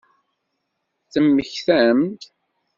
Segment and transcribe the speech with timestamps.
[1.11, 2.01] Temmektam-d?